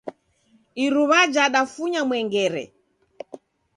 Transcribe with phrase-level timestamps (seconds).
[0.85, 2.63] Iruwa jadafunya mwengere